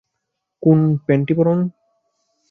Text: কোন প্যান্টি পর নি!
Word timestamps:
কোন 0.63 0.79
প্যান্টি 1.05 1.33
পর 1.37 1.47
নি! 1.51 1.65